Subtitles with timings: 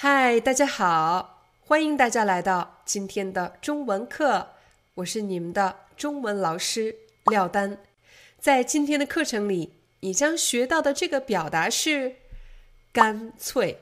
[0.00, 4.50] 嗨，大家好，欢迎大家来到今天的中文课，
[4.94, 7.78] 我是你们的中文老师廖丹。
[8.38, 12.14] 在今天的课程里，你将学到的这个表达是
[12.94, 13.78] “干脆”。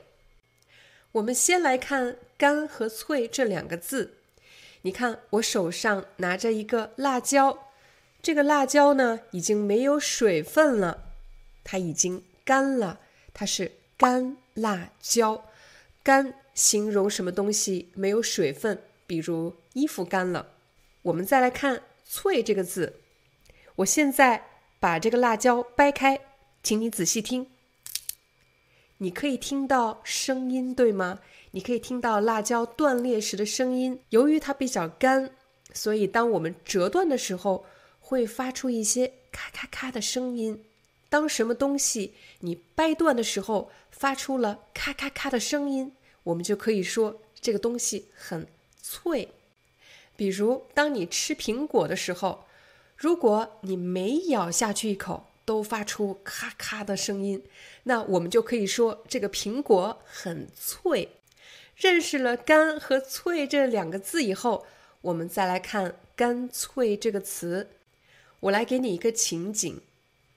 [1.13, 4.15] 我们先来看“干”和“脆”这两个字。
[4.81, 7.55] 你看，我手上拿着一个辣椒，
[8.23, 11.11] 这个辣椒呢已经没有水分了，
[11.63, 13.01] 它已经干了，
[13.35, 15.43] 它是干辣椒。
[16.07, 20.53] 干形容什么东西没有水分，比如衣服干了。
[21.01, 23.01] 我们再来看“脆”这个字，
[23.75, 24.45] 我现在
[24.79, 26.21] 把这个辣椒掰开，
[26.63, 27.47] 请你仔细听。
[28.99, 31.19] 你可以听到声音，对吗？
[31.51, 33.99] 你可以听到辣椒断裂时的声音。
[34.11, 35.31] 由于它比较干，
[35.73, 37.65] 所以当我们折断的时候，
[37.99, 40.63] 会发出一些咔咔咔的声音。
[41.09, 45.91] 当什么东西你掰断的时候，发出了咔咔咔的声音。
[46.27, 48.45] 我们就可以说这个东西很
[48.81, 49.29] 脆，
[50.17, 52.45] 比如当你吃苹果的时候，
[52.97, 57.43] 如果你每咬下去一口都发出咔咔的声音，
[57.83, 61.09] 那我们就可以说这个苹果很脆。
[61.77, 64.65] 认识了“干”和“脆”这两个字以后，
[65.01, 67.69] 我们再来看“干脆”这个词。
[68.41, 69.79] 我来给你一个情景：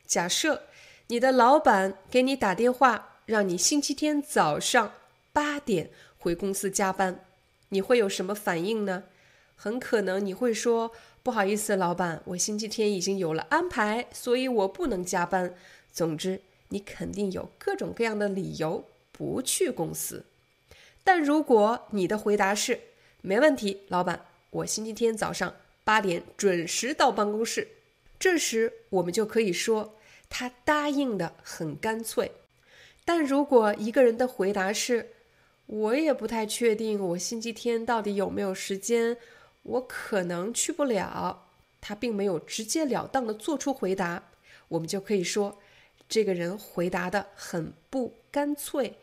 [0.06, 0.64] 假设
[1.08, 4.92] 你的老板给你打电话，让你星期天早上。
[5.32, 7.24] 八点回公司加班，
[7.70, 9.04] 你会有什么反应呢？
[9.56, 10.92] 很可能你会说
[11.22, 15.54] ：“不好意思，老板，我星期天已经有了安排，所以我不能加班。”
[15.92, 20.24] 总之，你肯定有各种各样的理由不去公司。
[21.04, 22.80] 但如果你的回答是
[23.20, 25.54] “没问题，老板，我星期天早上
[25.84, 27.68] 八点准时到办公室”，
[28.18, 29.94] 这时我们就可以说
[30.28, 32.32] 他答应的很干脆。
[33.04, 35.10] 但如果一个人的回答是，
[35.70, 39.16] 我也不太确定，我星期天到底有没有时间？
[39.62, 41.46] 我可能去不了。
[41.80, 44.30] 他并没有直截了当的做出回答，
[44.66, 45.60] 我们就可以说，
[46.08, 48.96] 这个人回答的很不干脆。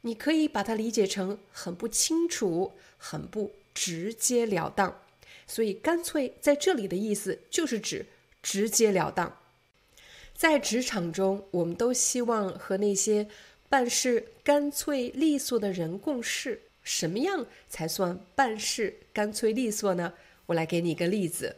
[0.00, 5.00] 你可以把它理解成很不清楚、很不直截了当。
[5.46, 8.06] 所以，干脆在这里的意思就是指
[8.42, 9.38] 直截了当。
[10.34, 13.28] 在职场中，我们都希望和那些。
[13.68, 20.14] 办事干脆利索的人共事，什么样才算办事干脆利索呢？
[20.46, 21.56] 我来给你一个例子，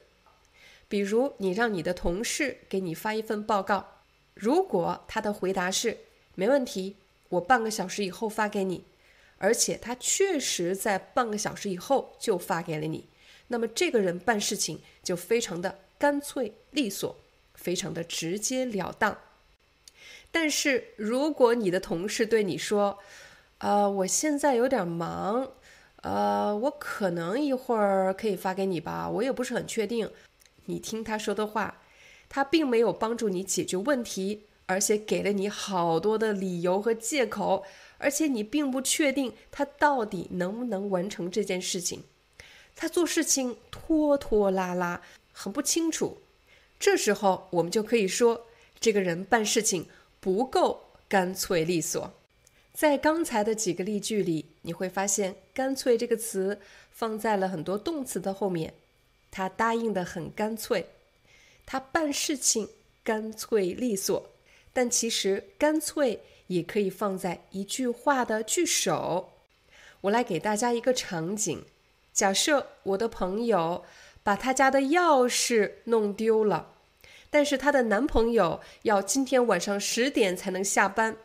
[0.89, 4.03] 比如你让你的同事给你发一份报告，
[4.35, 5.99] 如果他的回答是
[6.35, 6.97] 没问题，
[7.29, 8.83] 我半个小时以后发给你，
[9.39, 13.07] 而且他确实在半个小时以后就发给了你，
[13.47, 17.17] 那么这个人办事情就非常的干脆利索，
[17.55, 19.17] 非常的直截了当。
[20.33, 22.99] 但是，如果你的同事对你说
[23.59, 25.51] ：“呃，我现在有点忙，
[26.03, 30.11] 呃，我可能一会儿可以发给你吧，我也不是很确定。”
[30.67, 31.83] 你听他说的话，
[32.29, 37.65] 他并没有帮助你解决问题，而且给了你好多的理由和借口，
[37.99, 42.05] 而且你并不确定他到底能不能完成这件事情。
[42.77, 45.03] 他做事情拖拖拉拉，
[45.33, 46.19] 很不清楚。
[46.79, 48.47] 这时候，我们就可以说，
[48.79, 49.89] 这个人办事情。
[50.21, 52.13] 不够干脆利索，
[52.75, 56.61] 在刚才的几个例句里，你会发现“干脆”这个词
[56.93, 58.75] 放在了很多动词的后面。
[59.31, 60.87] 他答应的很干脆，
[61.65, 62.69] 他办事情
[63.03, 64.31] 干脆利索。
[64.73, 69.31] 但其实“干脆”也可以放在一句话的句首。
[70.03, 71.65] 我来给大家一个场景：
[72.13, 73.85] 假设我的朋友
[74.23, 76.75] 把他家的钥匙弄丢了。
[77.31, 81.17] 但是她的男朋友要今天晚上十点才能下班，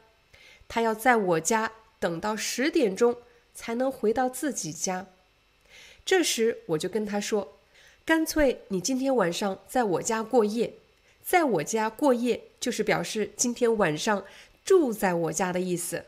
[0.68, 3.18] 她要在我家等到十点钟
[3.54, 5.08] 才能回到自己家。
[6.06, 7.58] 这时我就跟她说
[8.06, 10.74] ：“干脆你今天晚上在我家过夜，
[11.24, 14.24] 在我家过夜就是表示今天晚上
[14.64, 16.06] 住在我家的意思。”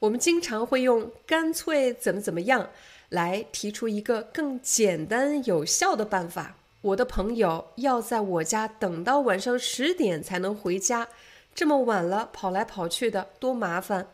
[0.00, 2.70] 我们经常会用“干脆怎么怎么样”
[3.10, 6.56] 来提出一个更简单有效的办法。
[6.82, 11.08] 我的朋友要在我家等到晚上十点才能回家，
[11.54, 14.08] 这么晚了跑来跑去的多麻烦，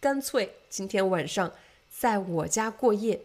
[0.00, 1.52] 干脆今天晚上
[1.90, 3.20] 在我家过夜。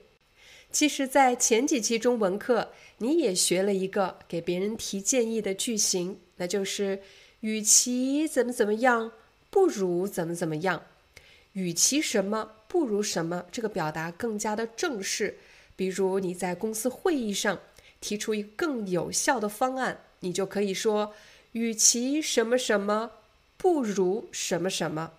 [0.73, 7.01] 其实，在前几期中文课，你也学了一个给别人提建议的句型，那就是
[7.39, 9.11] “与其怎么怎么样，
[9.49, 10.83] 不如怎么怎么样”。
[11.53, 15.37] 与其什么不如什么，这个表达更加的正式。
[15.75, 17.59] 比如你在公司会议上
[18.01, 21.13] 提出一个更有效的方案，你就可以说
[21.53, 23.11] “与其什么什么，
[23.55, 25.13] 不如什么什么”。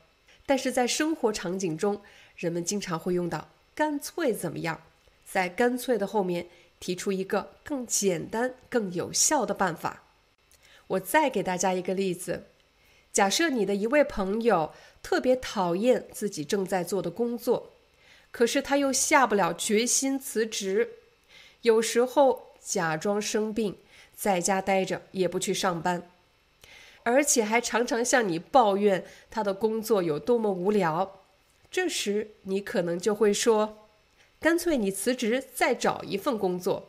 [0.45, 2.03] 但是在生活场景中，
[2.37, 4.83] 人们经常会用到“干脆怎么样”。
[5.25, 6.49] 在“干脆”的后面
[6.79, 10.03] 提出一个更简单、更有效的办法。
[10.89, 12.49] 我再给大家一个例子：
[13.13, 17.73] 假设你的一位朋友特别讨厌自己正在做的工作，
[18.31, 20.89] 可是他又下不了决心辞职，
[21.63, 23.77] 有时候假装生病，
[24.15, 26.09] 在家待着也不去上班，
[27.03, 31.21] 而且还常常向你抱怨他的工作有多么无聊。
[31.71, 33.79] 这时你可能就会说。
[34.39, 36.89] 干脆你辞职，再找一份工作。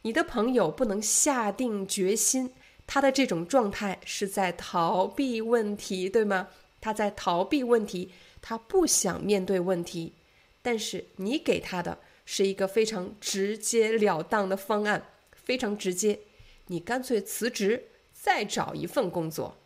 [0.00, 2.54] 你的朋友不能下定决心，
[2.86, 6.48] 他的这种状态是在逃避问题，对吗？
[6.80, 10.14] 他在逃避问题，他不想面对问题。
[10.62, 11.98] 但是你给他的
[12.32, 16.20] 是一个非常直截了当的方案，非常直接。
[16.68, 19.56] 你干脆辞职，再找一份工作。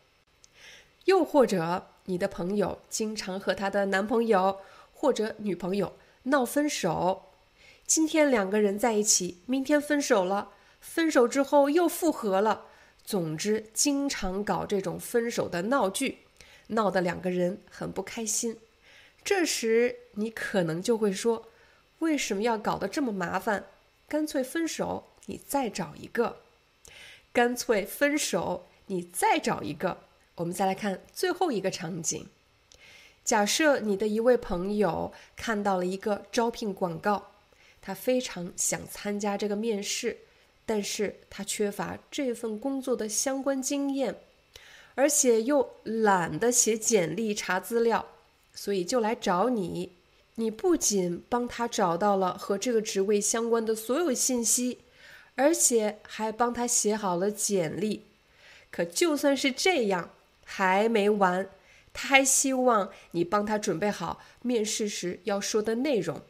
[1.04, 4.60] 又或者，你的朋友经常和他的男朋友
[4.94, 5.92] 或者女朋友。
[6.22, 7.26] 闹分手，
[7.86, 12.68] 今天两个人在一起，明天分手了，分手之后又复合了。
[13.04, 16.20] 总之，经常搞这种分手的闹剧，
[16.68, 18.56] 闹得两个人很不开心。
[19.22, 21.48] 这时，你可能就会说
[22.00, 23.64] ：“为什么要搞得这么麻烦？
[24.08, 26.38] 干脆分手，你再找一个。
[27.32, 29.98] 干脆分手，你再找一个。”
[30.36, 32.26] 我们再来看最后一个场景。
[33.24, 37.30] 假设你的一位朋友看到了一个招聘广告，
[37.80, 40.18] 他非常想参加这个面试，
[40.66, 44.16] 但是他缺乏这份工作的相关经验，
[44.94, 48.04] 而且又懒得写简历查资料，
[48.52, 49.92] 所以就来找你。
[50.36, 54.78] 你不仅帮他找到了和这个职位相关的所有信息，
[55.36, 58.02] 而且还帮他写好了简历。
[58.70, 60.10] 可就算是这样，
[60.44, 61.48] 还没完。
[61.92, 66.20] 他还希望你帮他准备好面试时要说的内容，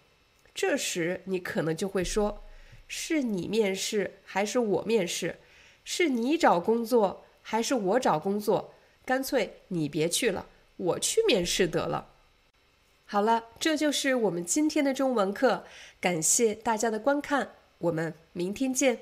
[0.54, 2.44] 这时你可能就会说
[2.86, 5.38] ：“是你面试还是我面试？
[5.82, 8.74] 是你找工作还是我找工作？
[9.06, 10.46] 干脆你别去了，
[10.76, 12.08] 我去面试得了。”
[13.13, 15.63] 好了，这就是我们今天的中文课，
[15.99, 17.49] 感谢大家的观看，
[17.79, 18.99] 我们明天见。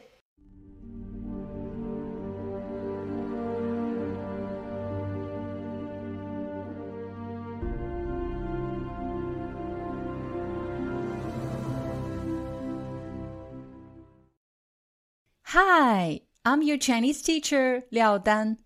[15.50, 18.58] Hi, I'm your Chinese teacher, Liao Dan.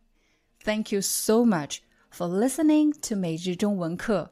[0.63, 1.79] Thank you so much
[2.11, 4.31] for listening to 每日中文课.